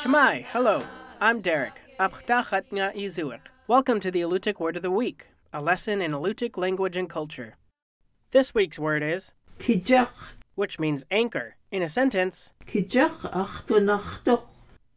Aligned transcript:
Cama'i, 0.00 0.44
hello. 0.50 0.84
I'm 1.20 1.40
Derek. 1.40 1.80
Welcome 1.98 4.00
to 4.00 4.10
the 4.10 4.20
Alutiiq 4.20 4.60
Word 4.60 4.76
of 4.76 4.82
the 4.82 4.90
Week, 4.90 5.28
a 5.52 5.62
lesson 5.62 6.02
in 6.02 6.12
Alutiiq 6.12 6.58
language 6.58 6.96
and 6.96 7.08
culture. 7.08 7.56
This 8.32 8.54
week's 8.54 8.78
word 8.78 9.02
is 9.02 9.32
Kicaq, 9.58 10.32
which 10.54 10.78
means 10.78 11.04
anchor. 11.10 11.56
In 11.70 11.82
a 11.82 11.88
sentence, 11.88 12.52
kicaq 12.66 13.24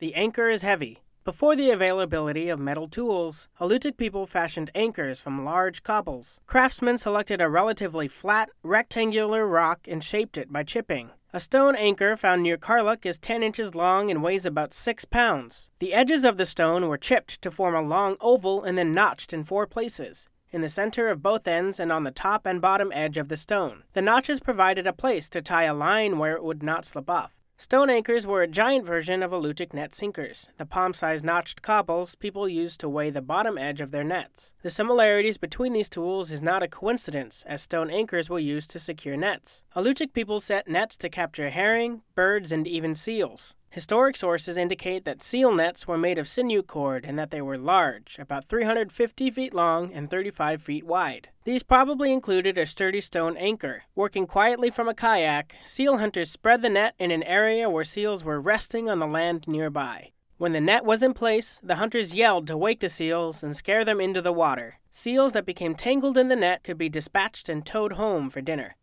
the 0.00 0.14
anchor 0.14 0.50
is 0.50 0.62
heavy. 0.62 0.98
Before 1.22 1.54
the 1.54 1.70
availability 1.70 2.48
of 2.48 2.58
metal 2.58 2.88
tools, 2.88 3.50
Alutiiq 3.60 3.98
people 3.98 4.24
fashioned 4.24 4.70
anchors 4.74 5.20
from 5.20 5.44
large 5.44 5.82
cobbles. 5.82 6.40
Craftsmen 6.46 6.96
selected 6.96 7.42
a 7.42 7.48
relatively 7.50 8.08
flat, 8.08 8.48
rectangular 8.62 9.46
rock 9.46 9.80
and 9.86 10.02
shaped 10.02 10.38
it 10.38 10.50
by 10.50 10.62
chipping. 10.62 11.10
A 11.34 11.38
stone 11.38 11.76
anchor 11.76 12.16
found 12.16 12.42
near 12.42 12.56
Karluk 12.56 13.04
is 13.04 13.18
10 13.18 13.42
inches 13.42 13.74
long 13.74 14.10
and 14.10 14.22
weighs 14.22 14.46
about 14.46 14.72
6 14.72 15.04
pounds. 15.04 15.70
The 15.78 15.92
edges 15.92 16.24
of 16.24 16.38
the 16.38 16.46
stone 16.46 16.88
were 16.88 16.96
chipped 16.96 17.42
to 17.42 17.50
form 17.50 17.74
a 17.74 17.82
long 17.82 18.16
oval 18.22 18.64
and 18.64 18.78
then 18.78 18.94
notched 18.94 19.34
in 19.34 19.44
four 19.44 19.66
places 19.66 20.26
in 20.52 20.62
the 20.62 20.68
center 20.68 21.08
of 21.08 21.22
both 21.22 21.46
ends 21.46 21.78
and 21.78 21.92
on 21.92 22.04
the 22.04 22.10
top 22.10 22.46
and 22.46 22.60
bottom 22.60 22.90
edge 22.94 23.16
of 23.16 23.28
the 23.28 23.36
stone. 23.36 23.84
The 23.92 24.02
notches 24.02 24.40
provided 24.40 24.86
a 24.86 24.92
place 24.92 25.28
to 25.28 25.42
tie 25.42 25.64
a 25.64 25.74
line 25.74 26.18
where 26.18 26.34
it 26.34 26.42
would 26.42 26.62
not 26.62 26.84
slip 26.86 27.08
off. 27.08 27.39
Stone 27.60 27.90
anchors 27.90 28.26
were 28.26 28.40
a 28.40 28.48
giant 28.48 28.86
version 28.86 29.22
of 29.22 29.32
Alutiiq 29.32 29.74
net 29.74 29.94
sinkers, 29.94 30.48
the 30.56 30.64
palm-sized 30.64 31.22
notched 31.22 31.60
cobbles 31.60 32.14
people 32.14 32.48
used 32.48 32.80
to 32.80 32.88
weigh 32.88 33.10
the 33.10 33.20
bottom 33.20 33.58
edge 33.58 33.82
of 33.82 33.90
their 33.90 34.02
nets. 34.02 34.54
The 34.62 34.70
similarities 34.70 35.36
between 35.36 35.74
these 35.74 35.90
tools 35.90 36.30
is 36.30 36.40
not 36.40 36.62
a 36.62 36.68
coincidence, 36.68 37.44
as 37.46 37.60
stone 37.60 37.90
anchors 37.90 38.30
were 38.30 38.38
used 38.38 38.70
to 38.70 38.78
secure 38.78 39.14
nets. 39.14 39.62
Alutiiq 39.76 40.14
people 40.14 40.40
set 40.40 40.68
nets 40.68 40.96
to 40.96 41.10
capture 41.10 41.50
herring, 41.50 42.00
birds, 42.20 42.52
and 42.52 42.66
even 42.66 42.94
seals. 42.94 43.54
Historic 43.70 44.14
sources 44.14 44.58
indicate 44.58 45.06
that 45.06 45.22
seal 45.22 45.54
nets 45.54 45.88
were 45.88 45.96
made 45.96 46.18
of 46.18 46.28
sinew 46.28 46.62
cord 46.62 47.06
and 47.06 47.18
that 47.18 47.30
they 47.30 47.40
were 47.40 47.56
large, 47.56 48.18
about 48.18 48.44
350 48.44 49.30
feet 49.30 49.54
long 49.54 49.90
and 49.94 50.10
35 50.10 50.60
feet 50.60 50.84
wide. 50.84 51.30
These 51.44 51.62
probably 51.62 52.12
included 52.12 52.58
a 52.58 52.66
sturdy 52.66 53.00
stone 53.00 53.38
anchor. 53.38 53.84
Working 53.94 54.26
quietly 54.26 54.70
from 54.70 54.86
a 54.86 54.92
kayak, 54.92 55.54
seal 55.64 55.96
hunters 55.96 56.30
spread 56.30 56.60
the 56.60 56.68
net 56.68 56.94
in 56.98 57.10
an 57.10 57.22
area 57.22 57.70
where 57.70 57.84
seals 57.84 58.22
were 58.22 58.38
resting 58.38 58.90
on 58.90 58.98
the 58.98 59.06
land 59.06 59.48
nearby. 59.48 60.10
When 60.36 60.52
the 60.52 60.60
net 60.60 60.84
was 60.84 61.02
in 61.02 61.14
place, 61.14 61.58
the 61.62 61.76
hunters 61.76 62.14
yelled 62.14 62.46
to 62.48 62.56
wake 62.58 62.80
the 62.80 62.90
seals 62.90 63.42
and 63.42 63.56
scare 63.56 63.84
them 63.86 63.98
into 63.98 64.20
the 64.20 64.38
water. 64.44 64.78
Seals 64.90 65.32
that 65.32 65.46
became 65.46 65.74
tangled 65.74 66.18
in 66.18 66.28
the 66.28 66.36
net 66.36 66.64
could 66.64 66.76
be 66.76 66.90
dispatched 66.90 67.48
and 67.48 67.64
towed 67.64 67.92
home 67.92 68.28
for 68.28 68.42
dinner. 68.42 68.76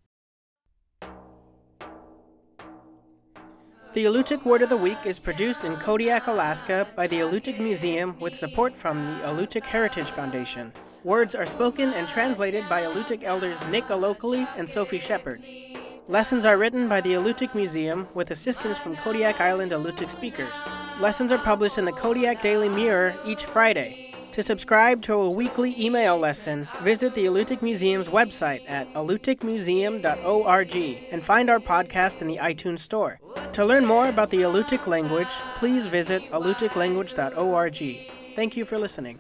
The 3.98 4.06
Alutiiq 4.06 4.46
Word 4.46 4.62
of 4.62 4.70
the 4.70 4.78
Week 4.78 5.00
is 5.06 5.18
produced 5.18 5.66
in 5.66 5.76
Kodiak, 5.78 6.28
Alaska 6.28 6.86
by 6.96 7.08
the 7.08 7.22
Alutiiq 7.22 7.58
Museum 7.60 8.16
with 8.20 8.36
support 8.36 8.76
from 8.76 9.04
the 9.04 9.24
Alutiiq 9.24 9.64
Heritage 9.64 10.12
Foundation. 10.12 10.72
Words 11.04 11.34
are 11.34 11.48
spoken 11.48 11.94
and 11.94 12.08
translated 12.08 12.70
by 12.70 12.84
Alutiiq 12.84 13.24
elders 13.24 13.66
Nick 13.66 13.86
Alokli 13.86 14.48
and 14.56 14.70
Sophie 14.70 15.00
Shepherd. 15.00 15.42
Lessons 16.08 16.46
are 16.46 16.60
written 16.60 16.88
by 16.88 17.02
the 17.02 17.14
Alutiiq 17.14 17.56
Museum 17.56 18.08
with 18.14 18.30
assistance 18.30 18.78
from 18.78 18.96
Kodiak 18.98 19.42
Island 19.42 19.72
Alutiiq 19.72 20.12
speakers. 20.12 20.56
Lessons 21.00 21.32
are 21.32 21.40
published 21.40 21.80
in 21.80 21.86
the 21.86 21.92
Kodiak 21.92 22.40
Daily 22.40 22.70
Mirror 22.70 23.16
each 23.26 23.46
Friday. 23.46 24.07
To 24.38 24.44
subscribe 24.44 25.02
to 25.02 25.14
a 25.16 25.30
weekly 25.32 25.74
email 25.84 26.16
lesson, 26.16 26.68
visit 26.84 27.16
the 27.16 27.26
Alutiiq 27.26 27.64
Museum's 27.64 28.08
website 28.08 28.62
at 28.68 28.88
alutiiqmuseum.org 28.94 30.76
and 31.12 31.24
find 31.24 31.50
our 31.50 31.58
podcast 31.58 32.22
in 32.22 32.28
the 32.28 32.38
iTunes 32.38 32.78
Store. 32.82 33.20
To 33.54 33.66
learn 33.66 33.84
more 33.84 34.10
about 34.10 34.30
the 34.30 34.44
Alutiiq 34.44 34.86
language, 34.86 35.32
please 35.56 35.88
visit 35.88 36.22
alutiiqlanguage.org. 36.30 38.12
Thank 38.36 38.56
you 38.56 38.64
for 38.64 38.78
listening. 38.78 39.20